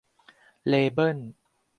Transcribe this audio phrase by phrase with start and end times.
[0.67, 1.17] เลเบิ้น